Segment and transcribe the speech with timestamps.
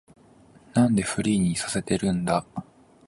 [0.73, 2.43] なんでフリーにさせてるんだ